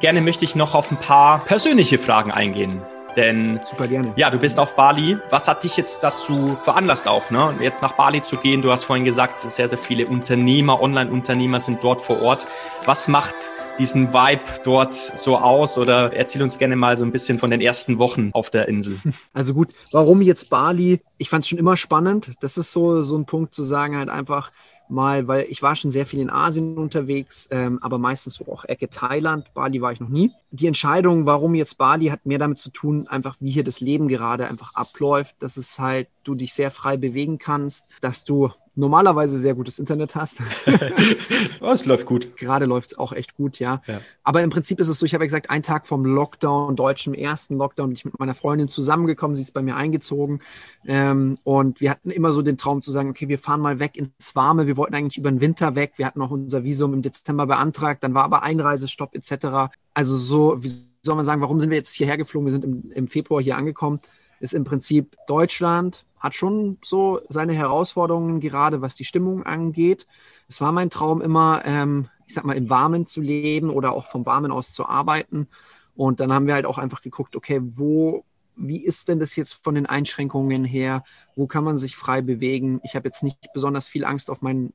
[0.00, 2.82] Gerne möchte ich noch auf ein paar persönliche Fragen eingehen.
[3.16, 4.12] Denn super gerne.
[4.16, 5.16] Ja, du bist auf Bali.
[5.30, 7.56] Was hat dich jetzt dazu veranlasst auch, ne?
[7.60, 8.60] Jetzt nach Bali zu gehen?
[8.60, 12.44] Du hast vorhin gesagt, sehr, sehr viele Unternehmer, Online-Unternehmer sind dort vor Ort.
[12.86, 13.34] Was macht
[13.78, 15.78] diesen Vibe dort so aus?
[15.78, 18.98] Oder erzähl uns gerne mal so ein bisschen von den ersten Wochen auf der Insel.
[19.32, 21.00] Also gut, warum jetzt Bali?
[21.18, 22.32] Ich fand es schon immer spannend.
[22.40, 24.50] Das ist so, so ein Punkt zu sagen, halt einfach,
[24.88, 28.64] mal, weil ich war schon sehr viel in Asien unterwegs, ähm, aber meistens so auch
[28.64, 29.52] Ecke Thailand.
[29.54, 30.32] Bali war ich noch nie.
[30.50, 34.08] Die Entscheidung, warum jetzt Bali, hat mehr damit zu tun, einfach wie hier das Leben
[34.08, 39.38] gerade einfach abläuft, dass es halt du dich sehr frei bewegen kannst, dass du normalerweise
[39.38, 40.38] sehr gutes Internet hast.
[41.60, 42.36] oh, es läuft gut.
[42.36, 43.82] Gerade läuft es auch echt gut, ja.
[43.86, 44.00] ja.
[44.22, 47.14] Aber im Prinzip ist es so, ich habe ja gesagt, ein Tag vom Lockdown, deutschen
[47.14, 50.40] ersten Lockdown, bin ich mit meiner Freundin zusammengekommen, sie ist bei mir eingezogen.
[50.86, 53.96] Ähm, und wir hatten immer so den Traum zu sagen, okay, wir fahren mal weg
[53.96, 54.66] ins Warme.
[54.66, 55.92] Wir wollten eigentlich über den Winter weg.
[55.96, 59.74] Wir hatten auch unser Visum im Dezember beantragt, dann war aber Einreisestopp etc.
[59.94, 60.72] Also so, wie
[61.02, 62.46] soll man sagen, warum sind wir jetzt hierher geflogen?
[62.46, 64.00] Wir sind im, im Februar hier angekommen.
[64.40, 70.06] Ist im Prinzip Deutschland, hat schon so seine Herausforderungen, gerade was die Stimmung angeht.
[70.48, 74.06] Es war mein Traum immer, ähm, ich sag mal, im Warmen zu leben oder auch
[74.06, 75.48] vom Warmen aus zu arbeiten.
[75.94, 78.24] Und dann haben wir halt auch einfach geguckt, okay, wo,
[78.56, 81.04] wie ist denn das jetzt von den Einschränkungen her?
[81.36, 82.80] Wo kann man sich frei bewegen?
[82.84, 84.72] Ich habe jetzt nicht besonders viel Angst auf mein,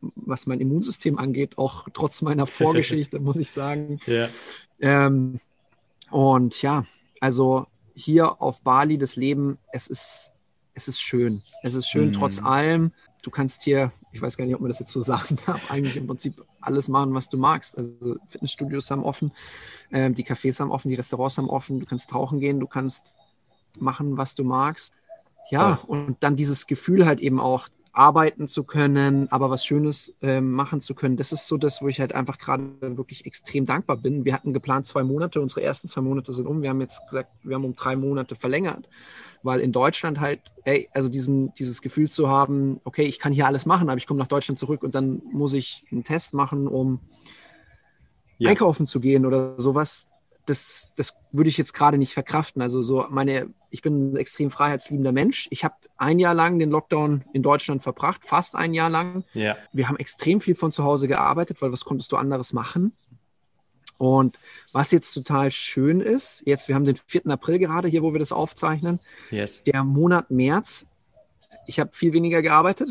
[0.00, 4.00] was mein Immunsystem angeht, auch trotz meiner Vorgeschichte, muss ich sagen.
[4.06, 4.28] Ja.
[4.80, 5.38] Ähm,
[6.10, 6.82] und ja,
[7.20, 10.32] also hier auf Bali das Leben, es ist
[10.78, 11.42] es ist schön.
[11.64, 12.12] Es ist schön, mhm.
[12.12, 12.92] trotz allem.
[13.22, 15.96] Du kannst hier, ich weiß gar nicht, ob man das jetzt so sagen darf, eigentlich
[15.96, 17.76] im Prinzip alles machen, was du magst.
[17.76, 19.32] Also Fitnessstudios haben offen,
[19.90, 23.12] äh, die Cafés haben offen, die Restaurants haben offen, du kannst tauchen gehen, du kannst
[23.76, 24.92] machen, was du magst.
[25.50, 25.92] Ja, oh.
[25.92, 27.68] und dann dieses Gefühl halt eben auch,
[27.98, 31.16] arbeiten zu können, aber was Schönes äh, machen zu können.
[31.16, 34.24] Das ist so das, wo ich halt einfach gerade wirklich extrem dankbar bin.
[34.24, 36.62] Wir hatten geplant zwei Monate, unsere ersten zwei Monate sind um.
[36.62, 38.88] Wir haben jetzt gesagt, wir haben um drei Monate verlängert
[39.42, 43.46] weil in Deutschland halt, ey, also diesen, dieses Gefühl zu haben, okay, ich kann hier
[43.46, 46.66] alles machen, aber ich komme nach Deutschland zurück und dann muss ich einen Test machen,
[46.66, 47.00] um
[48.38, 48.50] ja.
[48.50, 50.08] einkaufen zu gehen oder sowas.
[50.48, 52.62] Das, das würde ich jetzt gerade nicht verkraften.
[52.62, 55.46] Also so meine, ich bin ein extrem freiheitsliebender Mensch.
[55.50, 59.24] Ich habe ein Jahr lang den Lockdown in Deutschland verbracht, fast ein Jahr lang.
[59.34, 59.56] Ja.
[59.72, 62.92] Wir haben extrem viel von zu Hause gearbeitet, weil was konntest du anderes machen?
[63.98, 64.38] Und
[64.72, 67.26] was jetzt total schön ist, jetzt, wir haben den 4.
[67.26, 69.00] April gerade hier, wo wir das aufzeichnen.
[69.30, 69.64] Yes.
[69.64, 70.86] Der Monat März,
[71.66, 72.90] ich habe viel weniger gearbeitet,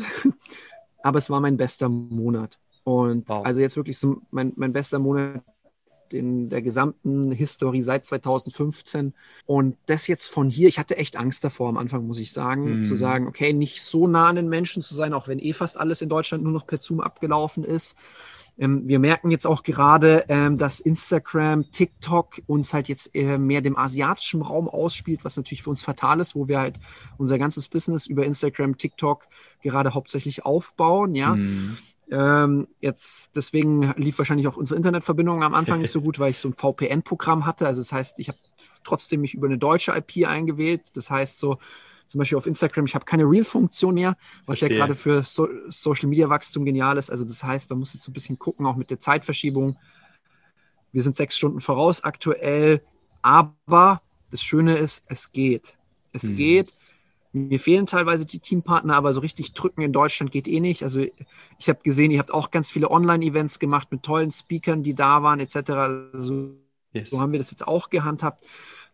[1.02, 2.58] aber es war mein bester Monat.
[2.84, 3.44] Und wow.
[3.44, 5.42] also jetzt wirklich so mein, mein bester Monat
[6.12, 9.14] in der gesamten Historie seit 2015.
[9.46, 12.80] Und das jetzt von hier, ich hatte echt Angst davor am Anfang, muss ich sagen,
[12.80, 12.84] mm.
[12.84, 15.78] zu sagen, okay, nicht so nah an den Menschen zu sein, auch wenn eh fast
[15.78, 17.96] alles in Deutschland nur noch per Zoom abgelaufen ist.
[18.58, 23.60] Ähm, wir merken jetzt auch gerade, ähm, dass Instagram, TikTok uns halt jetzt äh, mehr
[23.60, 26.74] dem asiatischen Raum ausspielt, was natürlich für uns fatal ist, wo wir halt
[27.18, 29.28] unser ganzes Business über Instagram, TikTok
[29.62, 31.36] gerade hauptsächlich aufbauen, ja.
[31.36, 31.78] Mhm.
[32.10, 36.38] Ähm, jetzt deswegen lief wahrscheinlich auch unsere Internetverbindung am Anfang nicht so gut, weil ich
[36.38, 37.66] so ein VPN-Programm hatte.
[37.66, 38.38] Also das heißt, ich habe
[38.84, 40.82] trotzdem mich über eine deutsche IP eingewählt.
[40.94, 41.58] Das heißt so,
[42.06, 44.78] zum Beispiel auf Instagram, ich habe keine Reel-Funktion mehr, was Verstehe.
[44.78, 47.10] ja gerade für so Social-Media-Wachstum genial ist.
[47.10, 49.76] Also das heißt, man muss jetzt so ein bisschen gucken, auch mit der Zeitverschiebung.
[50.90, 52.82] Wir sind sechs Stunden voraus aktuell,
[53.20, 55.74] aber das Schöne ist, es geht.
[56.12, 56.36] Es hm.
[56.36, 56.72] geht.
[57.46, 60.82] Mir fehlen teilweise die Teampartner, aber so richtig drücken in Deutschland geht eh nicht.
[60.82, 61.00] Also
[61.58, 65.22] ich habe gesehen, ihr habt auch ganz viele Online-Events gemacht mit tollen Speakern, die da
[65.22, 65.70] waren, etc.
[66.14, 66.56] Also,
[66.92, 67.10] yes.
[67.10, 68.44] So haben wir das jetzt auch gehandhabt.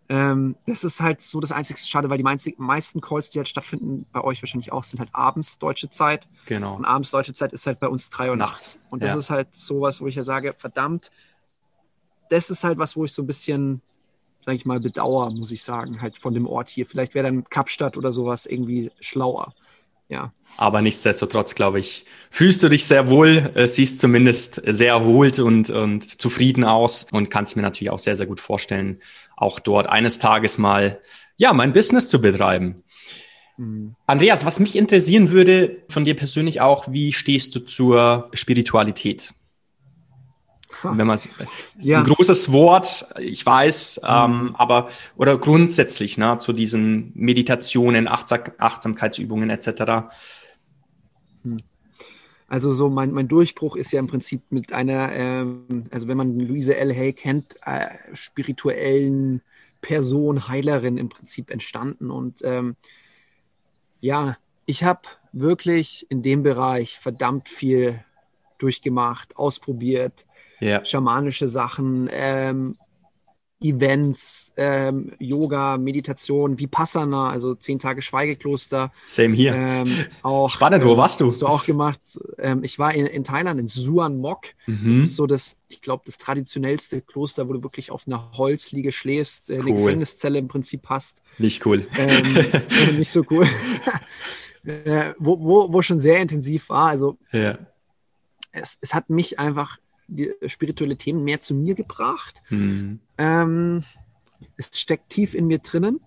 [0.09, 2.25] Ähm, das ist halt so das einzige Schade, weil die
[2.59, 6.29] meisten Calls, die halt stattfinden, bei euch wahrscheinlich auch, sind halt abends deutsche Zeit.
[6.45, 6.77] Genau.
[6.77, 8.79] Und abends deutsche Zeit ist halt bei uns drei Uhr nachts.
[8.91, 9.17] Und das ja.
[9.17, 11.11] ist halt sowas, wo ich ja sage, verdammt,
[12.29, 13.81] das ist halt was, wo ich so ein bisschen,
[14.45, 16.87] sage ich mal, bedauere, muss ich sagen, halt von dem Ort hier.
[16.87, 19.55] Vielleicht wäre dann Kapstadt oder sowas irgendwie schlauer.
[20.09, 20.33] Ja.
[20.59, 25.71] Aber nichtsdestotrotz, glaube ich, fühlst du dich sehr wohl, äh, siehst zumindest sehr erholt und,
[25.71, 29.01] und zufrieden aus und kannst mir natürlich auch sehr, sehr gut vorstellen,
[29.37, 31.01] auch dort eines Tages mal,
[31.37, 32.85] ja, mein Business zu betreiben.
[33.57, 33.97] Mhm.
[34.07, 39.33] Andreas, was mich interessieren würde von dir persönlich auch, wie stehst du zur Spiritualität?
[40.85, 41.19] Wenn man
[41.79, 41.99] ja.
[41.99, 44.09] ein großes Wort, ich weiß, mhm.
[44.09, 50.09] ähm, aber oder grundsätzlich ne, zu diesen Meditationen, Achtsam Achtsamkeitsübungen etc.
[51.43, 51.57] Mhm.
[52.47, 56.39] Also so mein, mein Durchbruch ist ja im Prinzip mit einer, ähm, also wenn man
[56.39, 56.95] Louise L.
[56.95, 59.41] Hay kennt, äh, spirituellen
[59.81, 62.11] Person, Heilerin im Prinzip entstanden.
[62.11, 62.77] Und ähm,
[64.01, 64.37] ja,
[64.67, 65.01] ich habe
[65.33, 68.05] wirklich in dem Bereich verdammt viel
[68.59, 70.25] durchgemacht, ausprobiert,
[70.65, 70.85] ja.
[70.85, 72.77] schamanische Sachen, ähm,
[73.65, 78.93] Events, ähm, Yoga, Meditation, Vipassana, also zehn Tage Schweigekloster.
[79.07, 79.55] Same hier.
[79.55, 81.29] Ähm, auch, Spannend, wo ähm, warst du?
[81.29, 82.01] Hast du auch gemacht.
[82.39, 84.49] Ähm, ich war in, in Thailand, in Suan Mok.
[84.67, 84.89] Mhm.
[84.89, 88.93] Das ist so das, ich glaube, das traditionellste Kloster, wo du wirklich auf einer Holzliege
[88.93, 89.61] schläfst, äh, cool.
[89.63, 91.23] eine Gefängniszelle im Prinzip hast.
[91.39, 91.87] Nicht cool.
[91.97, 93.47] Ähm, nicht so cool.
[94.67, 96.89] äh, wo, wo, wo schon sehr intensiv war.
[96.89, 97.57] Also ja.
[98.53, 99.79] es, es hat mich einfach
[100.09, 102.43] die spirituelle Themen mehr zu mir gebracht.
[102.51, 103.01] Mhm.
[103.19, 103.85] Ähm,
[104.57, 106.01] es steckt tief in mir drinnen.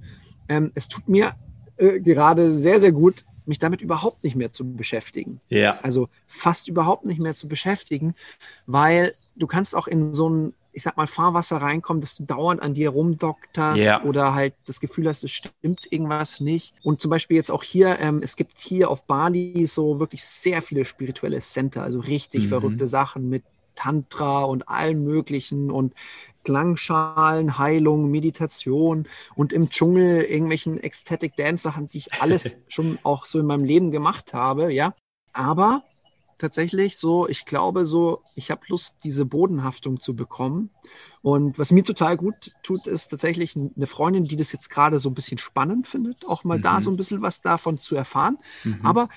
[0.49, 1.35] Ähm, es tut mir
[1.77, 5.39] äh, gerade sehr, sehr gut, mich damit überhaupt nicht mehr zu beschäftigen.
[5.49, 5.77] Ja.
[5.77, 8.13] Also fast überhaupt nicht mehr zu beschäftigen,
[8.65, 12.61] weil du kannst auch in so ein, ich sag mal, Fahrwasser reinkommen, dass du dauernd
[12.61, 14.03] an dir rumdokterst ja.
[14.03, 16.75] oder halt das Gefühl hast, es stimmt irgendwas nicht.
[16.83, 20.61] Und zum Beispiel jetzt auch hier, ähm, es gibt hier auf Bali so wirklich sehr
[20.61, 22.49] viele spirituelle Center, also richtig mhm.
[22.49, 23.43] verrückte Sachen mit
[23.77, 25.93] Tantra und allen möglichen und
[26.43, 33.25] Klangschalen, Heilung, Meditation und im Dschungel irgendwelchen Ecstatic Dance Sachen, die ich alles schon auch
[33.25, 34.93] so in meinem Leben gemacht habe, ja.
[35.33, 35.83] Aber
[36.37, 40.69] tatsächlich so, ich glaube so, ich habe Lust, diese Bodenhaftung zu bekommen.
[41.21, 45.09] Und was mir total gut tut, ist tatsächlich eine Freundin, die das jetzt gerade so
[45.09, 46.61] ein bisschen spannend findet, auch mal mhm.
[46.61, 48.37] da so ein bisschen was davon zu erfahren.
[48.63, 48.79] Mhm.
[48.83, 49.09] Aber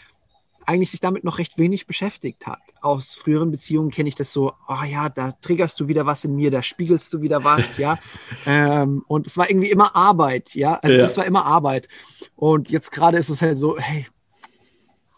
[0.67, 2.61] eigentlich sich damit noch recht wenig beschäftigt hat.
[2.81, 6.35] Aus früheren Beziehungen kenne ich das so, oh ja, da triggerst du wieder was in
[6.35, 7.99] mir, da spiegelst du wieder was, ja.
[8.47, 10.75] Ähm, und es war irgendwie immer Arbeit, ja.
[10.75, 11.03] Also ja.
[11.03, 11.89] das war immer Arbeit.
[12.37, 14.07] Und jetzt gerade ist es halt so, hey,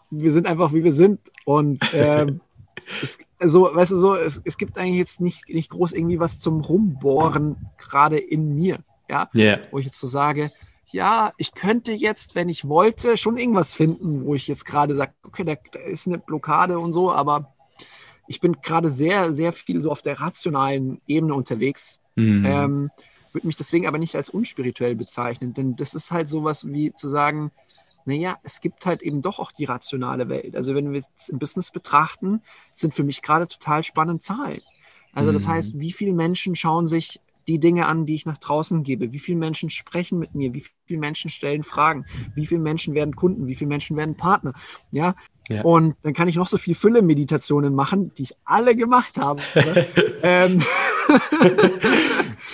[0.09, 1.19] wir sind einfach wie wir sind.
[1.45, 2.41] Und ähm,
[3.01, 6.39] es, also, weißt du so, es, es gibt eigentlich jetzt nicht, nicht groß irgendwie was
[6.39, 8.79] zum Rumbohren, gerade in mir,
[9.09, 9.29] ja.
[9.35, 9.59] Yeah.
[9.71, 10.51] Wo ich jetzt so sage,
[10.93, 15.11] ja, ich könnte jetzt, wenn ich wollte, schon irgendwas finden, wo ich jetzt gerade sage,
[15.23, 17.51] okay, da, da, ist eine Blockade und so, aber
[18.27, 21.99] ich bin gerade sehr, sehr viel so auf der rationalen Ebene unterwegs.
[22.13, 22.45] Mhm.
[22.45, 22.91] Ähm,
[23.31, 27.09] würde mich deswegen aber nicht als unspirituell bezeichnen, denn das ist halt sowas wie zu
[27.09, 27.51] sagen,
[28.05, 30.55] naja, es gibt halt eben doch auch die rationale Welt.
[30.55, 32.43] Also wenn wir es im Business betrachten,
[32.75, 34.61] sind für mich gerade total spannend Zahlen.
[35.11, 35.51] Also das mhm.
[35.51, 39.11] heißt, wie viele Menschen schauen sich die Dinge an, die ich nach draußen gebe?
[39.11, 40.53] Wie viele Menschen sprechen mit mir?
[40.53, 42.05] Wie viele Menschen stellen Fragen?
[42.35, 43.47] Wie viele Menschen werden Kunden?
[43.47, 44.53] Wie viele Menschen werden Partner?
[44.91, 45.15] Ja.
[45.49, 45.61] ja.
[45.61, 49.41] Und dann kann ich noch so viel Fülle-Meditationen machen, die ich alle gemacht habe.
[50.23, 50.63] ähm.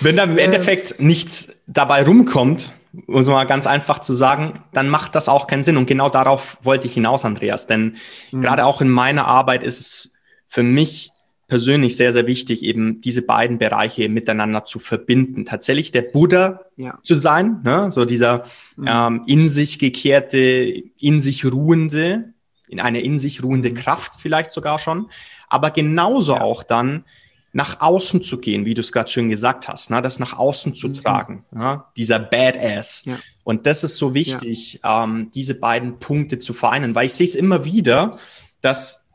[0.01, 0.37] Wenn da im ähm.
[0.37, 2.73] Endeffekt nichts dabei rumkommt,
[3.07, 5.77] um es mal ganz einfach zu sagen, dann macht das auch keinen Sinn.
[5.77, 7.67] Und genau darauf wollte ich hinaus, Andreas.
[7.67, 7.97] Denn
[8.31, 8.41] mhm.
[8.41, 10.13] gerade auch in meiner Arbeit ist es
[10.47, 11.11] für mich
[11.49, 15.45] persönlich sehr, sehr wichtig, eben diese beiden Bereiche miteinander zu verbinden.
[15.45, 16.99] Tatsächlich der Buddha ja.
[17.03, 17.91] zu sein, ne?
[17.91, 18.45] so dieser
[18.77, 18.85] mhm.
[18.87, 22.33] ähm, in sich gekehrte, in sich ruhende,
[22.69, 23.73] in eine in sich ruhende mhm.
[23.73, 25.09] Kraft vielleicht sogar schon,
[25.49, 26.41] aber genauso ja.
[26.41, 27.03] auch dann
[27.51, 30.03] nach außen zu gehen, wie du es gerade schön gesagt hast, ne?
[30.03, 30.93] das nach außen zu mhm.
[30.93, 31.83] tragen, ne?
[31.97, 33.05] dieser Badass.
[33.05, 33.17] Ja.
[33.43, 37.33] Und das ist so wichtig, ähm, diese beiden Punkte zu vereinen, weil ich sehe es
[37.33, 38.19] immer wieder,
[38.61, 39.08] dass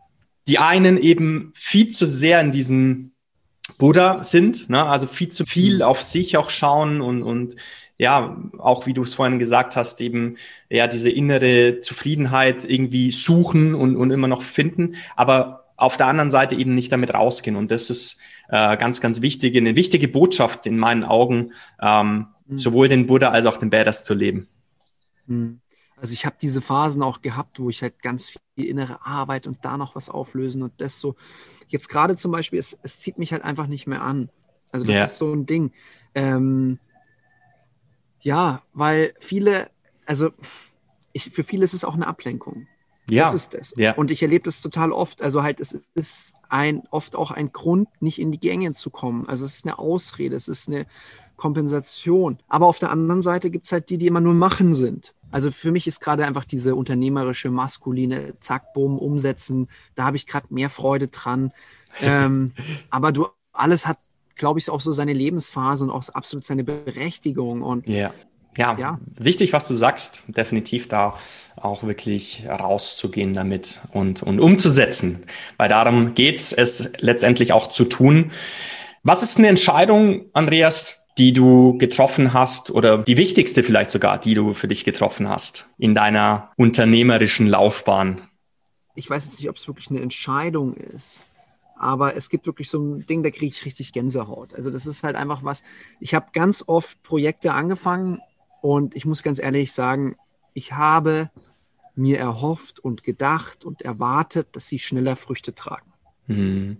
[0.46, 3.12] die einen eben viel zu sehr in diesem
[3.79, 4.85] Buddha sind, ne?
[4.85, 5.82] also viel zu viel mhm.
[5.82, 7.56] auf sich auch schauen und, und
[7.96, 10.37] ja, auch wie du es vorhin gesagt hast, eben
[10.69, 16.31] ja diese innere Zufriedenheit irgendwie suchen und, und immer noch finden, aber auf der anderen
[16.31, 17.56] Seite eben nicht damit rausgehen.
[17.56, 22.59] Und das ist äh, ganz, ganz wichtig, eine wichtige Botschaft in meinen Augen, ähm, mhm.
[22.59, 24.49] sowohl den Buddha als auch den Badass zu leben.
[25.26, 25.61] Mhm.
[25.97, 29.58] Also ich habe diese Phasen auch gehabt, wo ich halt ganz viel innere Arbeit und
[29.62, 31.16] da noch was auflösen und das so.
[31.68, 34.30] Jetzt gerade zum Beispiel, es, es zieht mich halt einfach nicht mehr an.
[34.70, 35.04] Also das ja.
[35.04, 35.73] ist so ein Ding.
[36.14, 36.78] Ähm,
[38.20, 39.70] ja, weil viele,
[40.06, 40.30] also
[41.12, 42.66] ich, für viele ist es auch eine Ablenkung.
[43.11, 43.25] Ja.
[43.25, 43.75] Das ist es.
[43.76, 43.94] Ja.
[43.94, 45.23] Und ich erlebe das total oft.
[45.23, 49.28] Also halt, es ist ein, oft auch ein Grund, nicht in die Gänge zu kommen.
[49.28, 50.87] Also es ist eine Ausrede, es ist eine
[51.37, 52.38] Kompensation.
[52.49, 55.14] Aber auf der anderen Seite gibt es halt die, die immer nur machen sind.
[55.35, 60.29] Also für mich ist gerade einfach diese unternehmerische, maskuline, zack, bumm, umsetzen, da habe ich
[60.29, 61.50] gerade mehr Freude dran.
[62.00, 62.53] ähm,
[62.88, 63.99] aber du, alles hat,
[64.37, 67.62] glaube ich, auch so seine Lebensphase und auch absolut seine Berechtigung.
[67.62, 68.14] Und yeah.
[68.57, 68.79] ja.
[68.79, 71.19] ja, wichtig, was du sagst, definitiv da
[71.57, 75.26] auch wirklich rauszugehen damit und, und umzusetzen.
[75.57, 78.31] Weil darum geht es, es letztendlich auch zu tun.
[79.03, 84.35] Was ist eine Entscheidung, Andreas, die du getroffen hast oder die wichtigste vielleicht sogar, die
[84.35, 88.28] du für dich getroffen hast in deiner unternehmerischen Laufbahn?
[88.97, 91.21] Ich weiß jetzt nicht, ob es wirklich eine Entscheidung ist,
[91.76, 94.54] aber es gibt wirklich so ein Ding, da kriege ich richtig Gänsehaut.
[94.54, 95.64] Also das ist halt einfach was,
[96.00, 98.21] ich habe ganz oft Projekte angefangen
[98.61, 100.16] und ich muss ganz ehrlich sagen,
[100.52, 101.30] ich habe
[101.97, 105.92] mir erhofft und gedacht und erwartet, dass sie schneller Früchte tragen.
[106.26, 106.78] Mhm.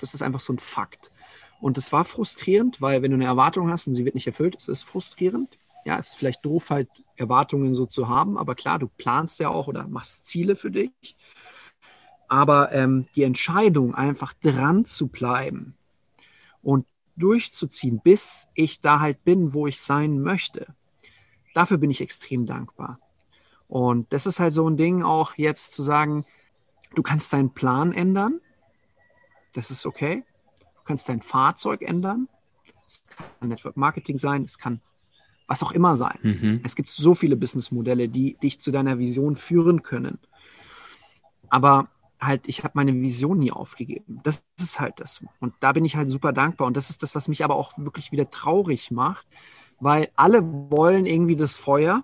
[0.00, 1.12] Das ist einfach so ein Fakt.
[1.60, 4.54] Und das war frustrierend, weil wenn du eine Erwartung hast und sie wird nicht erfüllt,
[4.54, 5.58] ist es frustrierend.
[5.84, 9.48] Ja, es ist vielleicht doof, halt Erwartungen so zu haben, aber klar, du planst ja
[9.48, 11.16] auch oder machst Ziele für dich.
[12.28, 15.74] Aber ähm, die Entscheidung, einfach dran zu bleiben
[16.62, 16.86] und
[17.16, 20.66] durchzuziehen, bis ich da halt bin, wo ich sein möchte,
[21.54, 22.98] dafür bin ich extrem dankbar.
[23.68, 26.24] Und das ist halt so ein Ding, auch jetzt zu sagen,
[26.94, 28.40] du kannst deinen Plan ändern.
[29.52, 30.24] Das ist okay.
[30.90, 32.26] Du kannst dein Fahrzeug ändern.
[32.84, 33.04] Es
[33.38, 34.80] kann Network Marketing sein, es kann
[35.46, 36.18] was auch immer sein.
[36.20, 36.60] Mhm.
[36.64, 40.18] Es gibt so viele Businessmodelle, die dich zu deiner Vision führen können.
[41.48, 41.86] Aber
[42.20, 44.18] halt, ich habe meine Vision nie aufgegeben.
[44.24, 45.24] Das ist halt das.
[45.38, 46.66] Und da bin ich halt super dankbar.
[46.66, 49.28] Und das ist das, was mich aber auch wirklich wieder traurig macht,
[49.78, 52.02] weil alle wollen irgendwie das Feuer.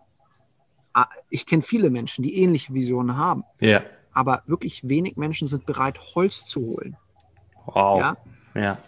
[0.92, 3.42] Ah, ich kenne viele Menschen, die ähnliche Visionen haben.
[3.60, 3.82] Ja.
[4.12, 6.96] Aber wirklich wenig Menschen sind bereit, Holz zu holen.
[7.64, 7.98] Wow.
[7.98, 8.16] Ja.
[8.56, 8.78] Ja.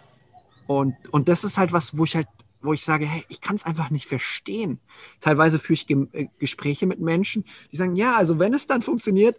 [0.67, 2.27] Und, und das ist halt was, wo ich halt
[2.61, 4.79] wo ich sage, hey, ich kann es einfach nicht verstehen.
[5.21, 8.81] Teilweise führe ich Ge äh, Gespräche mit Menschen, die sagen, ja, also wenn es dann
[8.81, 9.37] funktioniert,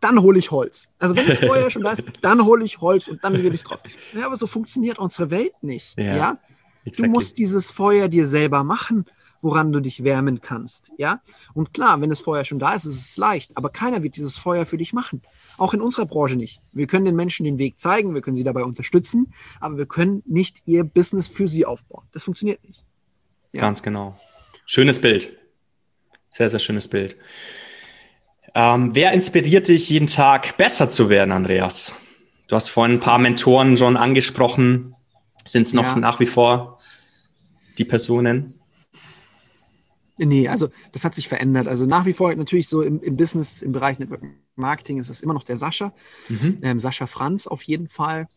[0.00, 0.92] dann hole ich Holz.
[0.98, 3.54] Also wenn es vorher schon da ist, dann hole ich Holz und dann gebe ich
[3.54, 3.80] es drauf.
[4.12, 5.98] Ja, aber so funktioniert unsere Welt nicht.
[5.98, 6.16] Ja.
[6.16, 6.38] ja?
[6.84, 7.06] Exactly.
[7.06, 9.04] Du musst dieses Feuer dir selber machen
[9.42, 10.92] woran du dich wärmen kannst.
[10.98, 11.20] Ja?
[11.54, 14.36] Und klar, wenn das Feuer schon da ist, ist es leicht, aber keiner wird dieses
[14.36, 15.22] Feuer für dich machen.
[15.58, 16.60] Auch in unserer Branche nicht.
[16.72, 20.22] Wir können den Menschen den Weg zeigen, wir können sie dabei unterstützen, aber wir können
[20.26, 22.06] nicht ihr Business für sie aufbauen.
[22.12, 22.84] Das funktioniert nicht.
[23.52, 23.62] Ja.
[23.62, 24.18] Ganz genau.
[24.66, 25.36] Schönes Bild.
[26.30, 27.16] Sehr, sehr schönes Bild.
[28.54, 31.94] Ähm, wer inspiriert dich jeden Tag besser zu werden, Andreas?
[32.48, 34.94] Du hast vorhin ein paar Mentoren schon angesprochen.
[35.44, 35.96] Sind es noch ja.
[35.96, 36.80] nach wie vor
[37.78, 38.59] die Personen?
[40.26, 41.66] Nee, also das hat sich verändert.
[41.66, 44.22] Also nach wie vor natürlich so im, im Business, im Bereich Network
[44.54, 45.94] Marketing ist es immer noch der Sascha.
[46.28, 46.58] Mhm.
[46.62, 48.28] Ähm, Sascha Franz auf jeden Fall.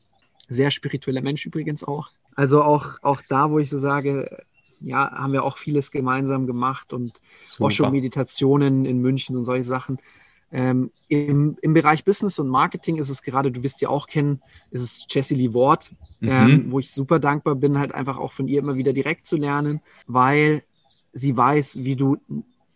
[0.47, 2.11] Sehr spiritueller Mensch übrigens auch.
[2.35, 4.43] Also auch, auch da, wo ich so sage,
[4.79, 7.13] ja, haben wir auch vieles gemeinsam gemacht und
[7.59, 9.99] Osho-Meditationen in München und solche Sachen.
[10.51, 14.41] Ähm, im, Im Bereich Business und Marketing ist es gerade, du wirst sie auch kennen,
[14.71, 16.29] ist es Jessie Lee Ward, mhm.
[16.29, 19.35] ähm, wo ich super dankbar bin, halt einfach auch von ihr immer wieder direkt zu
[19.35, 20.63] lernen, weil
[21.13, 22.17] sie weiß, wie du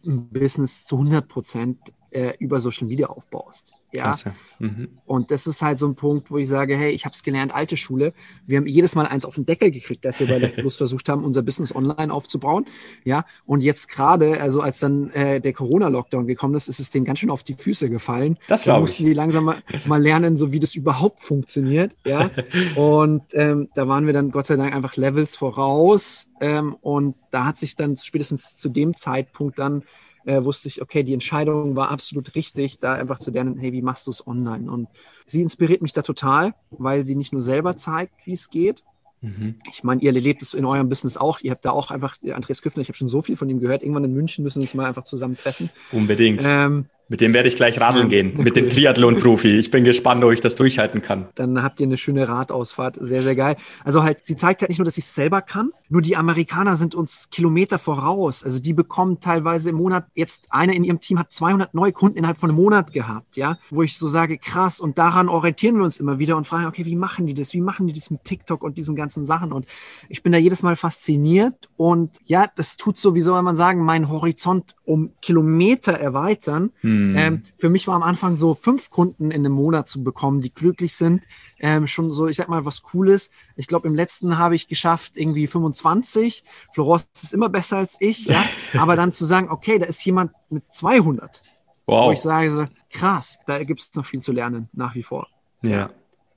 [0.06, 1.80] ein Business zu 100 Prozent
[2.12, 3.74] äh, über Social Media aufbaust.
[3.94, 4.14] Ja?
[4.60, 4.90] Mhm.
[5.06, 7.54] Und das ist halt so ein Punkt, wo ich sage, hey, ich habe es gelernt,
[7.54, 8.14] alte Schule.
[8.46, 11.10] Wir haben jedes Mal eins auf den Deckel gekriegt, dass wir bei Left Plus versucht
[11.10, 12.66] haben, unser Business online aufzubauen.
[13.04, 17.06] Ja, und jetzt gerade, also als dann äh, der Corona-Lockdown gekommen ist, ist es denen
[17.06, 18.38] ganz schön auf die Füße gefallen.
[18.48, 19.10] Das da mussten ich.
[19.10, 21.96] die langsam mal, mal, lernen, so wie das überhaupt funktioniert.
[22.06, 22.30] Ja,
[22.76, 26.28] und ähm, da waren wir dann Gott sei Dank einfach Levels voraus.
[26.40, 29.84] Ähm, und da hat sich dann spätestens zu dem Zeitpunkt dann
[30.28, 33.82] äh, wusste ich, okay, die Entscheidung war absolut richtig, da einfach zu lernen, hey, wie
[33.82, 34.70] machst du es online?
[34.70, 34.90] Und
[35.26, 38.84] sie inspiriert mich da total, weil sie nicht nur selber zeigt, wie es geht.
[39.22, 39.56] Mhm.
[39.72, 41.40] Ich meine, ihr lebt es in eurem Business auch.
[41.42, 43.84] Ihr habt da auch einfach, Andreas Küffner, ich habe schon so viel von ihm gehört.
[43.84, 45.70] Irgendwann in München müssen wir uns mal einfach zusammentreffen.
[45.94, 46.44] Unbedingt.
[46.46, 48.52] Ähm, mit dem werde ich gleich radeln ja, gehen, mit cool.
[48.52, 49.58] dem Triathlon-Profi.
[49.58, 51.28] Ich bin gespannt, ob ich das durchhalten kann.
[51.36, 52.98] Dann habt ihr eine schöne Radausfahrt.
[53.00, 53.56] Sehr, sehr geil.
[53.84, 56.76] Also halt, sie zeigt halt nicht nur, dass sie es selber kann, nur die Amerikaner
[56.76, 58.44] sind uns Kilometer voraus.
[58.44, 62.18] Also die bekommen teilweise im Monat, jetzt eine in ihrem Team hat 200 neue Kunden
[62.18, 64.80] innerhalb von einem Monat gehabt, ja, wo ich so sage, krass.
[64.80, 67.54] Und daran orientieren wir uns immer wieder und fragen, okay, wie machen die das?
[67.54, 69.54] Wie machen die das mit TikTok und diesen ganzen Sachen?
[69.54, 69.66] Und
[70.10, 73.84] ich bin da jedes Mal fasziniert und ja, das tut so, wie soll man sagen,
[73.84, 76.72] meinen Horizont um Kilometer erweitern.
[76.82, 76.97] Hm.
[77.16, 80.52] Ähm, für mich war am Anfang so fünf Kunden in einem Monat zu bekommen, die
[80.52, 81.24] glücklich sind,
[81.60, 83.32] ähm, schon so, ich sag mal, was Cooles.
[83.56, 86.44] Ich glaube, im letzten habe ich geschafft, irgendwie 25.
[86.74, 88.44] Florence ist immer besser als ich, ja.
[88.78, 91.42] Aber dann zu sagen, okay, da ist jemand mit 200.
[91.86, 92.08] Wow.
[92.08, 95.28] Wo ich sage, so, krass, da gibt es noch viel zu lernen, nach wie vor.
[95.62, 95.90] Ja,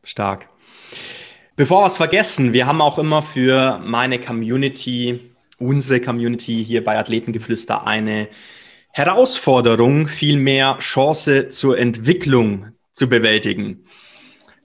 [0.05, 0.49] stark.
[1.57, 6.99] Bevor wir es vergessen, wir haben auch immer für meine Community unsere Community hier bei
[6.99, 8.29] Athletengeflüster eine
[8.93, 13.85] Herausforderung, vielmehr Chance zur Entwicklung zu bewältigen.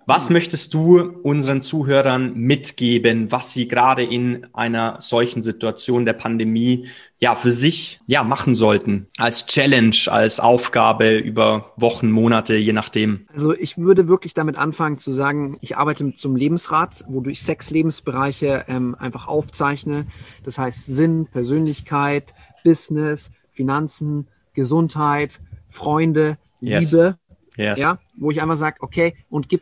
[0.08, 6.88] Was möchtest du unseren Zuhörern mitgeben, was sie gerade in einer solchen Situation der Pandemie
[7.18, 13.28] ja für sich ja machen sollten als Challenge, als Aufgabe über Wochen, Monate, je nachdem?
[13.34, 17.72] Also ich würde wirklich damit anfangen zu sagen, ich arbeite zum Lebensrat, wo ich sechs
[17.72, 20.06] Lebensbereiche ähm, einfach aufzeichne.
[20.44, 26.92] Das heißt Sinn, Persönlichkeit, Business, Finanzen, Gesundheit, Freunde, yes.
[26.92, 27.18] Liebe.
[27.58, 27.80] Yes.
[27.80, 29.62] Ja, wo ich einfach sage, okay, und gib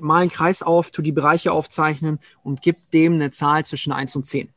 [0.00, 4.14] mal einen Kreis auf, tu die Bereiche aufzeichnen und gib dem eine Zahl zwischen 1
[4.16, 4.50] und 10.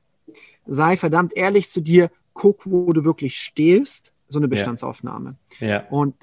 [0.68, 5.38] Sei verdammt ehrlich zu dir, guck, wo du wirklich stehst, so eine Bestandsaufnahme.
[5.60, 5.68] Ja.
[5.68, 5.88] ja.
[5.90, 6.16] Und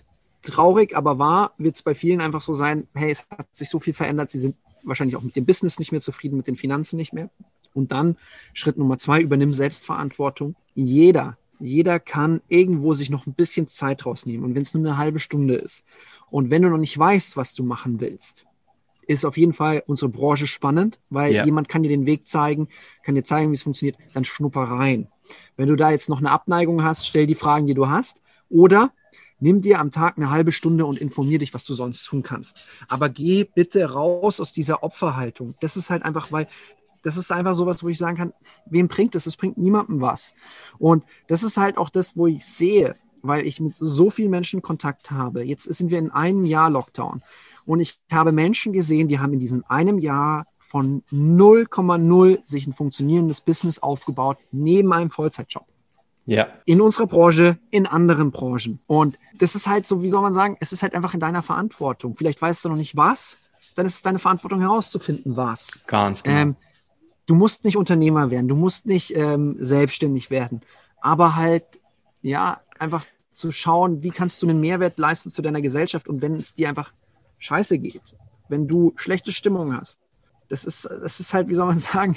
[0.42, 3.78] traurig, aber wahr wird es bei vielen einfach so sein, hey, es hat sich so
[3.78, 6.96] viel verändert, sie sind wahrscheinlich auch mit dem Business nicht mehr zufrieden, mit den Finanzen
[6.96, 7.30] nicht mehr.
[7.72, 8.16] Und dann
[8.52, 10.56] Schritt Nummer zwei, übernimm Selbstverantwortung.
[10.74, 14.44] Jeder, jeder kann irgendwo sich noch ein bisschen Zeit rausnehmen.
[14.44, 15.84] Und wenn es nur eine halbe Stunde ist
[16.30, 18.46] und wenn du noch nicht weißt, was du machen willst,
[19.06, 21.44] ist auf jeden Fall unsere Branche spannend, weil ja.
[21.44, 22.68] jemand kann dir den Weg zeigen,
[23.02, 25.08] kann dir zeigen, wie es funktioniert, dann schnupper rein.
[25.56, 28.22] Wenn du da jetzt noch eine Abneigung hast, stell die Fragen, die du hast.
[28.48, 28.92] Oder
[29.40, 32.66] nimm dir am Tag eine halbe Stunde und informier dich, was du sonst tun kannst.
[32.88, 35.54] Aber geh bitte raus aus dieser Opferhaltung.
[35.60, 36.46] Das ist halt einfach, weil
[37.02, 38.32] das ist einfach sowas, wo ich sagen kann,
[38.66, 39.26] wem bringt das?
[39.26, 40.34] Es bringt niemandem was.
[40.78, 44.62] Und das ist halt auch das, wo ich sehe, weil ich mit so vielen Menschen
[44.62, 45.42] Kontakt habe.
[45.42, 47.22] Jetzt sind wir in einem Jahr Lockdown.
[47.66, 52.72] Und ich habe Menschen gesehen, die haben in diesem einem Jahr von 0,0 sich ein
[52.72, 55.66] funktionierendes Business aufgebaut, neben einem Vollzeitjob.
[56.26, 56.46] Ja.
[56.64, 58.78] In unserer Branche, in anderen Branchen.
[58.86, 61.42] Und das ist halt so, wie soll man sagen, es ist halt einfach in deiner
[61.42, 62.14] Verantwortung.
[62.14, 63.38] Vielleicht weißt du noch nicht was,
[63.74, 65.80] dann ist es deine Verantwortung herauszufinden, was.
[65.86, 66.36] Ganz genau.
[66.36, 66.56] Ähm,
[67.30, 70.62] du musst nicht Unternehmer werden, du musst nicht ähm, selbstständig werden,
[71.00, 71.64] aber halt,
[72.22, 76.34] ja, einfach zu schauen, wie kannst du einen Mehrwert leisten zu deiner Gesellschaft und wenn
[76.34, 76.92] es dir einfach
[77.38, 78.16] scheiße geht,
[78.48, 80.00] wenn du schlechte Stimmung hast,
[80.48, 82.16] das ist, das ist halt, wie soll man sagen,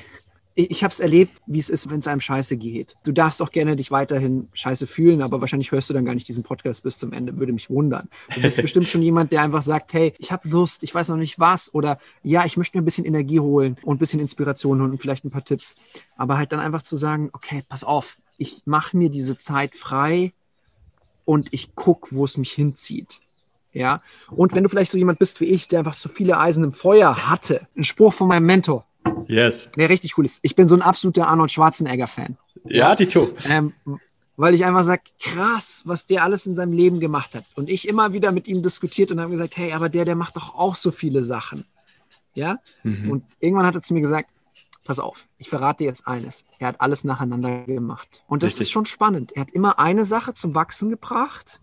[0.56, 2.96] ich habe es erlebt, wie es ist, wenn es einem scheiße geht.
[3.04, 6.28] Du darfst auch gerne dich weiterhin scheiße fühlen, aber wahrscheinlich hörst du dann gar nicht
[6.28, 8.10] diesen Podcast bis zum Ende, würde mich wundern.
[8.36, 11.18] Du bist bestimmt schon jemand, der einfach sagt, hey, ich habe Lust, ich weiß noch
[11.18, 14.80] nicht was oder ja, ich möchte mir ein bisschen Energie holen und ein bisschen Inspiration
[14.80, 15.76] holen und vielleicht ein paar Tipps.
[16.18, 20.34] Aber halt dann einfach zu sagen, okay, pass auf, ich mache mir diese Zeit frei
[21.26, 23.20] und ich guck, wo es mich hinzieht.
[23.72, 26.64] Ja, und wenn du vielleicht so jemand bist wie ich, der einfach zu viele Eisen
[26.64, 28.86] im Feuer hatte, ein Spruch von meinem Mentor,
[29.28, 29.72] Yes.
[29.78, 30.40] Der richtig cool ist.
[30.42, 32.38] Ich bin so ein absoluter Arnold Schwarzenegger-Fan.
[32.66, 33.30] Ja, Tito.
[33.50, 33.74] Ähm,
[34.36, 37.46] weil ich einfach sage, krass, was der alles in seinem Leben gemacht hat.
[37.56, 40.36] Und ich immer wieder mit ihm diskutiert und habe gesagt, hey, aber der, der macht
[40.36, 41.66] doch auch so viele Sachen.
[42.34, 42.60] Ja?
[42.84, 43.12] Mhm.
[43.12, 44.30] Und irgendwann hat er zu mir gesagt,
[44.84, 46.46] pass auf, ich verrate dir jetzt eines.
[46.60, 48.24] Er hat alles nacheinander gemacht.
[48.28, 48.68] Und das Richtig.
[48.68, 49.32] ist schon spannend.
[49.34, 51.62] Er hat immer eine Sache zum Wachsen gebracht.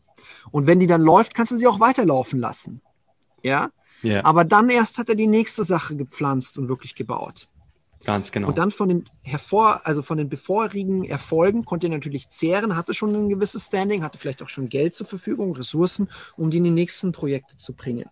[0.50, 2.81] Und wenn die dann läuft, kannst du sie auch weiterlaufen lassen.
[3.42, 3.70] Ja?
[4.02, 4.24] Yeah.
[4.24, 7.48] Aber dann erst hat er die nächste Sache gepflanzt und wirklich gebaut.
[8.04, 8.48] Ganz genau.
[8.48, 12.94] Und dann von den hervor, also von den bevorigen Erfolgen konnte er natürlich zehren, hatte
[12.94, 16.64] schon ein gewisses Standing, hatte vielleicht auch schon Geld zur Verfügung, Ressourcen, um die in
[16.64, 18.08] die nächsten Projekte zu bringen.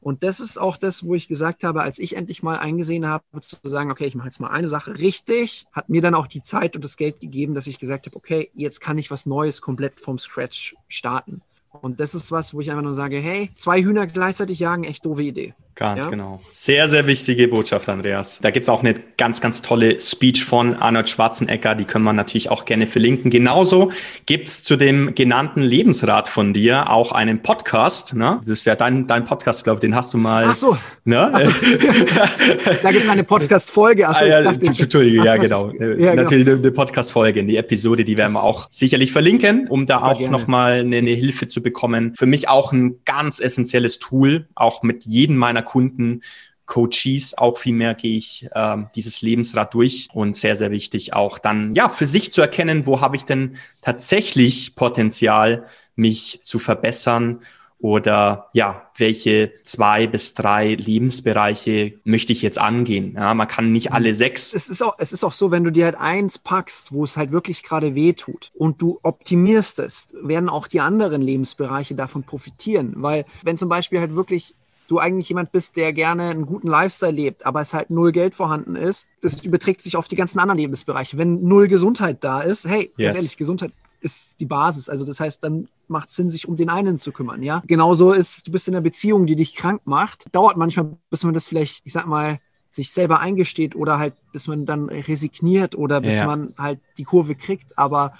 [0.00, 3.24] Und das ist auch das, wo ich gesagt habe, als ich endlich mal eingesehen habe,
[3.40, 6.42] zu sagen, okay, ich mache jetzt mal eine Sache richtig, hat mir dann auch die
[6.42, 9.60] Zeit und das Geld gegeben, dass ich gesagt habe, okay, jetzt kann ich was Neues
[9.60, 11.42] komplett vom Scratch starten.
[11.80, 15.04] Und das ist was, wo ich einfach nur sage, hey, zwei Hühner gleichzeitig jagen, echt
[15.04, 15.54] doofe Idee.
[15.78, 16.10] Ganz ja?
[16.10, 16.40] genau.
[16.50, 18.40] Sehr, sehr wichtige Botschaft, Andreas.
[18.42, 22.50] Da gibt's auch eine ganz, ganz tolle Speech von Arnold Schwarzenegger, die können wir natürlich
[22.50, 23.30] auch gerne verlinken.
[23.30, 23.92] Genauso
[24.26, 28.16] gibt's zu dem genannten Lebensrat von dir auch einen Podcast.
[28.16, 28.38] Ne?
[28.40, 30.46] Das ist ja dein, dein Podcast, glaube ich, den hast du mal.
[30.48, 30.76] Ach so.
[31.04, 31.30] Ne?
[31.32, 31.50] Ach so.
[32.82, 34.08] da gibt's eine Podcast-Folge.
[34.08, 35.70] Ah, ja, Entschuldige, ja, genau.
[35.78, 36.14] Ja, genau.
[36.14, 36.58] Natürlich genau.
[36.58, 40.96] eine Podcast-Folge, die Episode, die werden wir auch sicherlich verlinken, um da auch nochmal eine,
[40.96, 42.14] eine Hilfe zu bekommen.
[42.16, 46.22] Für mich auch ein ganz essentielles Tool, auch mit jedem meiner Kunden,
[46.68, 51.38] Coaches auch viel mehr gehe ich äh, dieses Lebensrad durch und sehr, sehr wichtig auch
[51.38, 57.40] dann, ja, für sich zu erkennen, wo habe ich denn tatsächlich Potenzial, mich zu verbessern
[57.80, 63.14] oder ja, welche zwei bis drei Lebensbereiche möchte ich jetzt angehen?
[63.14, 64.52] Ja, man kann nicht alle sechs.
[64.52, 67.16] Es ist auch, es ist auch so, wenn du dir halt eins packst, wo es
[67.16, 72.24] halt wirklich gerade weh tut und du optimierst es, werden auch die anderen Lebensbereiche davon
[72.24, 72.94] profitieren.
[72.96, 74.54] Weil wenn zum Beispiel halt wirklich
[74.88, 78.34] du eigentlich jemand bist, der gerne einen guten Lifestyle lebt, aber es halt null Geld
[78.34, 81.16] vorhanden ist, das überträgt sich auf die ganzen anderen Lebensbereiche.
[81.16, 83.06] Wenn null Gesundheit da ist, hey, yes.
[83.06, 84.88] ganz ehrlich, Gesundheit ist die Basis.
[84.88, 87.62] Also das heißt, dann macht es Sinn, sich um den einen zu kümmern, ja.
[87.66, 90.24] Genauso ist, du bist in einer Beziehung, die dich krank macht.
[90.32, 94.46] Dauert manchmal, bis man das vielleicht, ich sag mal, sich selber eingesteht oder halt, bis
[94.46, 96.26] man dann resigniert oder bis ja.
[96.26, 97.78] man halt die Kurve kriegt.
[97.78, 98.14] Aber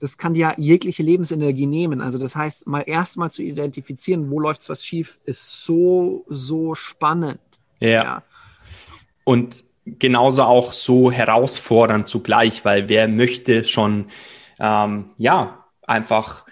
[0.00, 2.00] das kann dir jegliche Lebensenergie nehmen.
[2.00, 7.40] Also das heißt, mal erstmal zu identifizieren, wo läuft was schief, ist so, so spannend.
[7.80, 7.88] Ja.
[7.88, 8.22] ja.
[9.24, 14.06] Und genauso auch so herausfordernd zugleich, weil wer möchte schon,
[14.58, 16.44] ähm, ja, einfach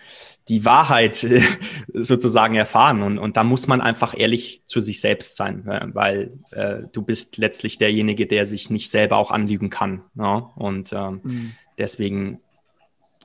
[0.49, 1.17] die Wahrheit
[1.93, 3.03] sozusagen erfahren.
[3.03, 7.03] Und, und da muss man einfach ehrlich zu sich selbst sein, äh, weil äh, du
[7.03, 10.03] bist letztlich derjenige, der sich nicht selber auch anlügen kann.
[10.15, 10.37] Ja?
[10.37, 10.47] Ne?
[10.57, 11.53] Und ähm, mhm.
[11.79, 12.41] deswegen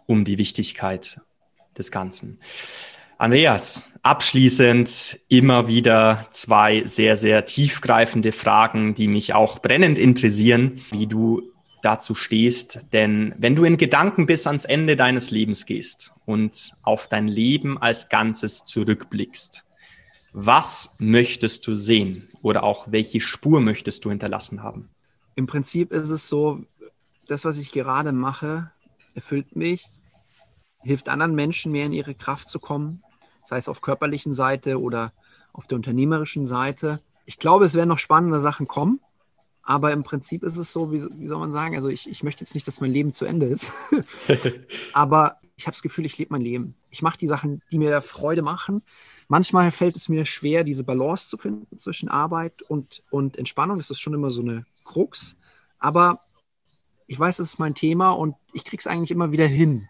[0.07, 1.21] um die Wichtigkeit
[1.77, 2.39] des Ganzen.
[3.17, 11.05] Andreas, abschließend immer wieder zwei sehr, sehr tiefgreifende Fragen, die mich auch brennend interessieren, wie
[11.05, 11.43] du
[11.83, 12.87] dazu stehst.
[12.93, 17.77] Denn wenn du in Gedanken bis ans Ende deines Lebens gehst und auf dein Leben
[17.77, 19.65] als Ganzes zurückblickst,
[20.33, 24.89] Was möchtest du sehen oder auch welche Spur möchtest du hinterlassen haben?
[25.35, 26.63] Im Prinzip ist es so,
[27.27, 28.71] das, was ich gerade mache,
[29.15, 29.85] erfüllt mich,
[30.83, 33.03] hilft anderen Menschen mehr in ihre Kraft zu kommen,
[33.43, 35.13] sei es auf körperlichen Seite oder
[35.53, 36.99] auf der unternehmerischen Seite.
[37.25, 38.99] Ich glaube, es werden noch spannende Sachen kommen,
[39.63, 42.41] aber im Prinzip ist es so, wie, wie soll man sagen, also ich, ich möchte
[42.41, 43.71] jetzt nicht, dass mein Leben zu Ende ist,
[44.93, 46.75] aber ich habe das Gefühl, ich lebe mein Leben.
[46.89, 48.81] Ich mache die Sachen, die mir Freude machen.
[49.27, 53.77] Manchmal fällt es mir schwer, diese Balance zu finden zwischen Arbeit und, und Entspannung.
[53.77, 55.37] Das ist schon immer so eine Krux.
[55.77, 56.19] Aber
[57.11, 59.89] ich weiß, das ist mein Thema und ich kriege es eigentlich immer wieder hin.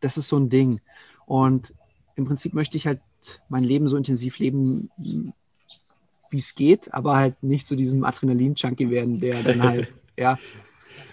[0.00, 0.82] Das ist so ein Ding.
[1.24, 1.72] Und
[2.14, 3.00] im Prinzip möchte ich halt
[3.48, 9.18] mein Leben so intensiv leben, wie es geht, aber halt nicht zu diesem Adrenalin-Junkie werden,
[9.18, 9.88] der dann halt,
[10.18, 10.38] ja.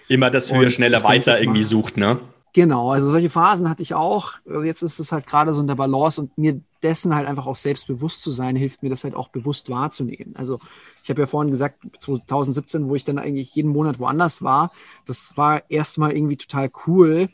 [0.08, 2.20] Immer das höher, schneller, weiter irgendwie sucht, ne?
[2.52, 4.32] Genau, also solche Phasen hatte ich auch.
[4.64, 7.56] Jetzt ist es halt gerade so in der Balance und mir dessen halt einfach auch
[7.56, 10.34] selbst bewusst zu sein, hilft mir das halt auch bewusst wahrzunehmen.
[10.34, 10.58] Also
[11.02, 14.72] ich habe ja vorhin gesagt, 2017, wo ich dann eigentlich jeden Monat woanders war,
[15.06, 17.28] das war erstmal irgendwie total cool,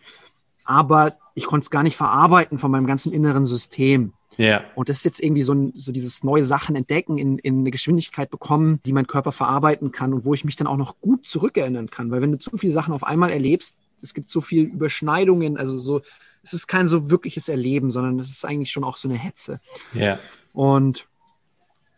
[0.65, 4.13] aber ich konnte es gar nicht verarbeiten von meinem ganzen inneren System.
[4.37, 4.65] Ja.
[4.75, 7.71] Und das ist jetzt irgendwie so, ein, so dieses neue Sachen entdecken, in, in eine
[7.71, 11.27] Geschwindigkeit bekommen, die mein Körper verarbeiten kann und wo ich mich dann auch noch gut
[11.27, 12.11] zurückerinnern kann.
[12.11, 15.79] Weil wenn du zu viele Sachen auf einmal erlebst, es gibt so viele Überschneidungen, also
[15.79, 16.03] so,
[16.43, 19.61] es ist kein so wirkliches Erleben, sondern es ist eigentlich schon auch so eine Hetze.
[19.95, 20.19] Ja.
[20.53, 21.07] Und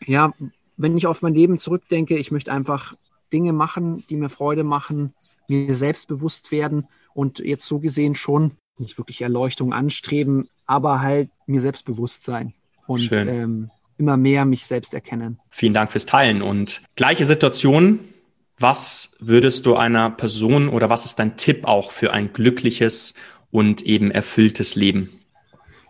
[0.07, 0.33] ja,
[0.77, 2.95] wenn ich auf mein Leben zurückdenke, ich möchte einfach
[3.33, 5.13] Dinge machen, die mir Freude machen,
[5.49, 11.61] mir selbstbewusst werden und jetzt so gesehen schon nicht wirklich Erleuchtung anstreben, aber halt mir
[11.61, 12.55] selbstbewusst sein
[12.87, 15.41] und ähm, immer mehr mich selbst erkennen.
[15.51, 18.01] Vielen Dank fürs Teilen und gleiche Situation
[18.61, 23.15] was würdest du einer Person oder was ist dein Tipp auch für ein glückliches
[23.51, 25.11] und eben erfülltes Leben?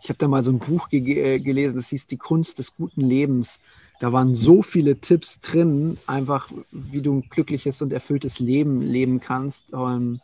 [0.03, 2.75] Ich habe da mal so ein Buch ge äh, gelesen, das hieß Die Kunst des
[2.75, 3.61] guten Lebens.
[4.01, 9.19] Da waren so viele Tipps drin, einfach wie du ein glückliches und erfülltes Leben leben
[9.19, 9.73] kannst.
[9.73, 10.21] Und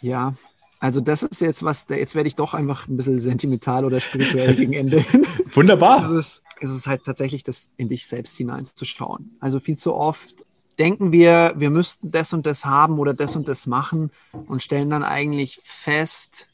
[0.00, 0.34] ja,
[0.80, 4.54] also das ist jetzt was, jetzt werde ich doch einfach ein bisschen sentimental oder spirituell
[4.56, 5.04] gegen Ende.
[5.52, 6.04] Wunderbar.
[6.04, 9.36] Es ist, es ist halt tatsächlich das in dich selbst hineinzuschauen.
[9.40, 10.43] Also viel zu oft
[10.78, 14.10] denken wir, wir müssten das und das haben oder das und das machen
[14.46, 16.46] und stellen dann eigentlich fest,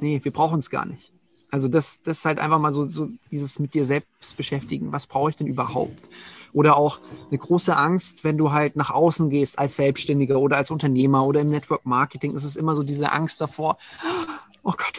[0.00, 1.12] nee, wir brauchen es gar nicht.
[1.50, 4.92] Also das, das ist halt einfach mal so, so dieses mit dir selbst beschäftigen.
[4.92, 6.08] Was brauche ich denn überhaupt?
[6.52, 10.70] Oder auch eine große Angst, wenn du halt nach außen gehst als Selbstständiger oder als
[10.70, 13.78] Unternehmer oder im Network Marketing, ist es immer so diese Angst davor,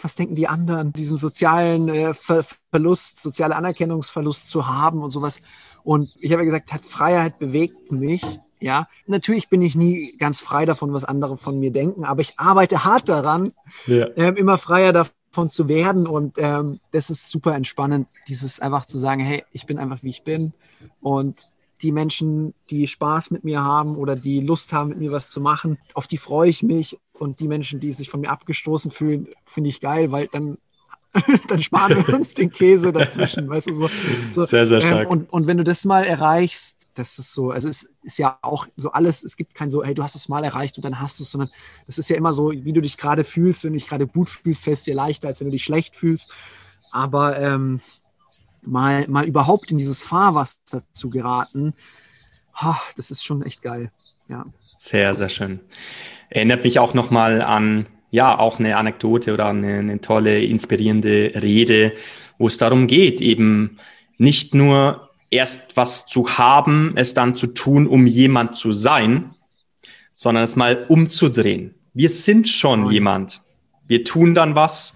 [0.07, 5.41] was denken die anderen, diesen sozialen äh, Ver Verlust, soziale Anerkennungsverlust zu haben und sowas.
[5.83, 8.21] Und ich habe ja gesagt, hat Freiheit bewegt mich.
[8.61, 12.39] Ja, natürlich bin ich nie ganz frei davon, was andere von mir denken, aber ich
[12.39, 13.51] arbeite hart daran,
[13.85, 14.07] ja.
[14.15, 16.07] ähm, immer freier davon zu werden.
[16.07, 20.09] Und ähm, das ist super entspannend, dieses einfach zu sagen, hey, ich bin einfach wie
[20.09, 20.53] ich bin.
[21.01, 21.45] Und
[21.81, 25.41] die Menschen, die Spaß mit mir haben oder die Lust haben, mit mir was zu
[25.41, 26.97] machen, auf die freue ich mich.
[27.19, 30.57] Und die Menschen, die sich von mir abgestoßen fühlen, finde ich geil, weil dann,
[31.47, 33.49] dann sparen wir uns den Käse dazwischen.
[33.49, 33.89] Weißt du, so,
[34.31, 34.45] so.
[34.45, 35.05] Sehr, sehr stark.
[35.05, 38.39] Ähm, und, und wenn du das mal erreichst, das ist so, also es ist ja
[38.41, 40.99] auch so alles, es gibt kein so, hey, du hast es mal erreicht und dann
[40.99, 41.49] hast du es, sondern
[41.85, 43.63] das ist ja immer so, wie du dich gerade fühlst.
[43.63, 45.95] Wenn du dich gerade gut fühlst, fällt es dir leichter, als wenn du dich schlecht
[45.95, 46.31] fühlst.
[46.91, 47.81] Aber ähm,
[48.61, 51.73] mal, mal überhaupt in dieses Fahrwasser zu geraten,
[52.53, 53.91] ha, das ist schon echt geil.
[54.27, 54.45] Ja.
[54.77, 55.59] Sehr, sehr schön.
[56.29, 61.93] Erinnert mich auch nochmal an, ja, auch eine Anekdote oder eine, eine tolle, inspirierende Rede,
[62.37, 63.77] wo es darum geht, eben
[64.17, 69.31] nicht nur erst was zu haben, es dann zu tun, um jemand zu sein,
[70.15, 71.75] sondern es mal umzudrehen.
[71.93, 73.41] Wir sind schon jemand.
[73.87, 74.95] Wir tun dann was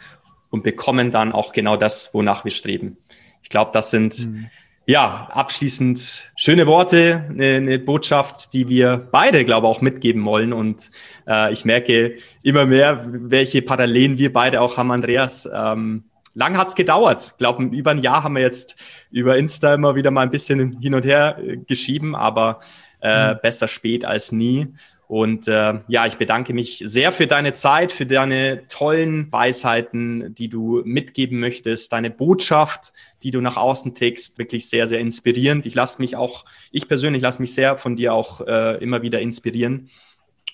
[0.52, 2.98] und bekommen dann auch genau das, wonach wir streben.
[3.42, 4.50] Ich glaube, das sind mhm.
[4.86, 10.54] Ja abschließend schöne Worte, eine, eine, Botschaft, die wir beide, glaube ich, auch mitgeben wollen.
[10.54, 10.92] Und
[11.28, 15.50] äh, ich merke immer mehr, welche Parallelen wir beide auch haben, Andreas.
[15.54, 17.32] Ähm, lang hat's gedauert.
[17.32, 18.80] Ich glaube, über ein Jahr haben wir jetzt
[19.12, 22.60] über Insta immer wieder mal ein bisschen hin und her äh, geschieben, aber
[23.02, 23.40] äh, mhm.
[23.42, 24.68] besser spät als nie.
[25.12, 30.48] Und äh, ja, ich bedanke mich sehr für deine Zeit, für deine tollen Weisheiten, die
[30.48, 35.66] du mitgeben möchtest, deine Botschaft, die du nach außen trägst, wirklich sehr, sehr inspirierend.
[35.66, 39.20] Ich lasse mich auch, ich persönlich lasse mich sehr von dir auch äh, immer wieder
[39.20, 39.90] inspirieren.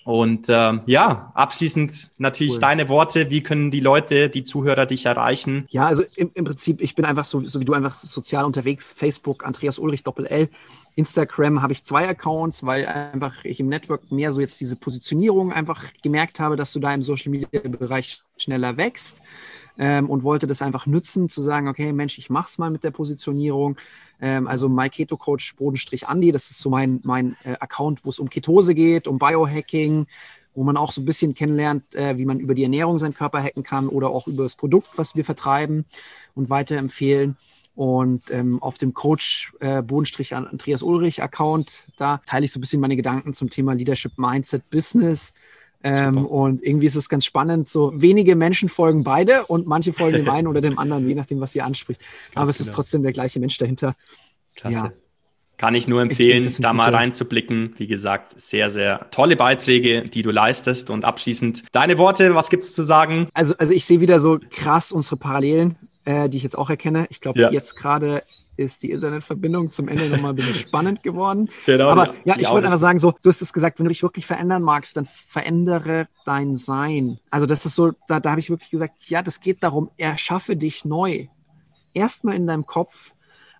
[0.08, 2.60] Und äh, ja, abschließend natürlich cool.
[2.60, 3.28] deine Worte.
[3.28, 5.66] Wie können die Leute, die Zuhörer dich erreichen?
[5.68, 8.90] Ja, also im, im Prinzip, ich bin einfach so, so wie du einfach sozial unterwegs.
[8.90, 10.48] Facebook, Andreas Ulrich, Doppel L.
[10.94, 15.52] Instagram habe ich zwei Accounts, weil einfach ich im Network mehr so jetzt diese Positionierung
[15.52, 19.20] einfach gemerkt habe, dass du da im Social Media Bereich schneller wächst
[19.76, 22.92] ähm, und wollte das einfach nutzen, zu sagen, okay, Mensch, ich mach's mal mit der
[22.92, 23.76] Positionierung.
[24.20, 28.28] Ähm, also MyKetoCoach Bodenstrich Andi, das ist so mein, mein äh, Account, wo es um
[28.28, 30.06] Ketose geht, um Biohacking,
[30.54, 33.42] wo man auch so ein bisschen kennenlernt, äh, wie man über die Ernährung seinen Körper
[33.42, 35.84] hacken kann oder auch über das Produkt, was wir vertreiben
[36.34, 37.36] und weiterempfehlen.
[37.76, 42.60] Und ähm, auf dem Coach äh, Bodenstrich Andreas Ulrich Account, da teile ich so ein
[42.60, 45.32] bisschen meine Gedanken zum Thema Leadership Mindset Business.
[45.82, 47.68] Ähm, und irgendwie ist es ganz spannend.
[47.68, 51.40] So wenige Menschen folgen beide und manche folgen dem einen oder dem anderen, je nachdem,
[51.40, 52.00] was sie anspricht.
[52.34, 52.68] Aber es genau.
[52.68, 53.94] ist trotzdem der gleiche Mensch dahinter.
[54.56, 54.78] Klasse.
[54.78, 54.92] Ja.
[55.56, 57.74] Kann ich nur empfehlen, ich denke, da mal reinzublicken.
[57.78, 60.88] Wie gesagt, sehr, sehr tolle Beiträge, die du leistest.
[60.88, 63.28] Und abschließend deine Worte, was gibt es zu sagen?
[63.34, 65.76] Also, also ich sehe wieder so krass unsere Parallelen
[66.08, 67.06] äh, die ich jetzt auch erkenne.
[67.10, 67.50] Ich glaube, ja.
[67.50, 68.22] jetzt gerade
[68.58, 71.48] ist die Internetverbindung zum Ende nochmal ein bisschen spannend geworden.
[71.64, 74.02] Genau, Aber ja, ich wollte einfach sagen, so, du hast es gesagt, wenn du dich
[74.02, 77.18] wirklich verändern magst, dann verändere dein Sein.
[77.30, 80.56] Also das ist so, da, da habe ich wirklich gesagt, ja, das geht darum, erschaffe
[80.56, 81.28] dich neu.
[81.94, 83.12] Erstmal in deinem Kopf.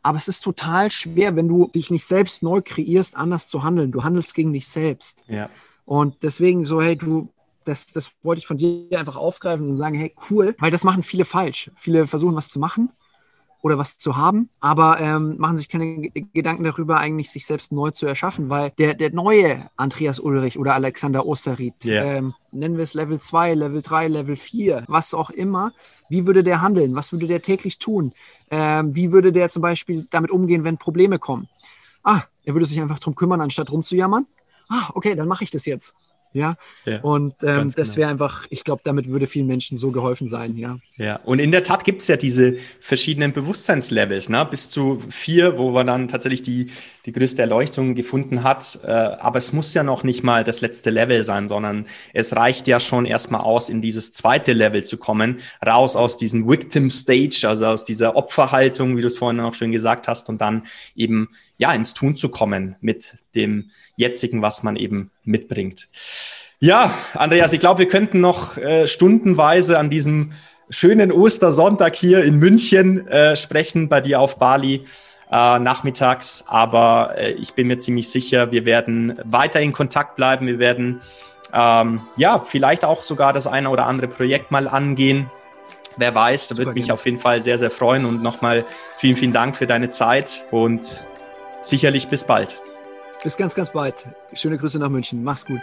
[0.02, 3.92] Aber es ist total schwer, wenn du dich nicht selbst neu kreierst, anders zu handeln.
[3.92, 5.24] Du handelst gegen dich selbst.
[5.28, 5.48] Ja.
[5.84, 7.28] Und deswegen so, hey, du
[7.64, 11.02] das, das wollte ich von dir einfach aufgreifen und sagen, hey, cool, weil das machen
[11.02, 11.70] viele falsch.
[11.76, 12.90] Viele versuchen was zu machen
[13.60, 17.90] oder was zu haben, aber ähm, machen sich keine Gedanken darüber, eigentlich sich selbst neu
[17.90, 22.04] zu erschaffen, weil der, der neue Andreas Ulrich oder Alexander Osterried, yeah.
[22.04, 25.72] ähm, nennen wir es Level 2, Level 3, Level 4, was auch immer,
[26.08, 26.94] wie würde der handeln?
[26.94, 28.12] Was würde der täglich tun?
[28.50, 31.48] Ähm, wie würde der zum Beispiel damit umgehen, wenn Probleme kommen?
[32.02, 34.26] Ah, er würde sich einfach darum kümmern, anstatt rumzujammern.
[34.68, 35.94] Ah, okay, dann mache ich das jetzt.
[36.32, 37.96] Ja, ja und ähm, das genau.
[37.96, 40.76] wäre einfach, ich glaube, damit würde vielen Menschen so geholfen sein, ja.
[40.96, 44.46] Ja, und in der Tat gibt es ja diese verschiedenen Bewusstseinslevels, ne?
[44.48, 46.70] bis zu vier, wo man dann tatsächlich die,
[47.08, 48.80] die größte Erleuchtung gefunden hat.
[48.84, 52.68] Äh, aber es muss ja noch nicht mal das letzte Level sein, sondern es reicht
[52.68, 57.46] ja schon erstmal aus, in dieses zweite Level zu kommen, raus aus diesem Victim Stage,
[57.48, 61.30] also aus dieser Opferhaltung, wie du es vorhin auch schön gesagt hast, und dann eben
[61.56, 65.88] ja, ins Tun zu kommen mit dem jetzigen, was man eben mitbringt.
[66.60, 70.32] Ja, Andreas, ich glaube, wir könnten noch äh, stundenweise an diesem
[70.68, 74.84] schönen Ostersonntag hier in München äh, sprechen, bei dir auf Bali
[75.30, 76.44] äh, nachmittags.
[76.48, 80.46] Aber äh, ich bin mir ziemlich sicher, wir werden weiter in Kontakt bleiben.
[80.46, 81.00] Wir werden
[81.52, 85.30] ähm, ja vielleicht auch sogar das eine oder andere Projekt mal angehen.
[85.96, 88.04] Wer weiß, da würde mich auf jeden Fall sehr, sehr freuen.
[88.04, 88.64] Und nochmal
[88.98, 91.04] vielen, vielen Dank für deine Zeit und
[91.60, 92.60] sicherlich bis bald.
[93.22, 94.06] Bis ganz, ganz bald.
[94.32, 95.24] Schöne Grüße nach München.
[95.24, 95.60] Mach's gut.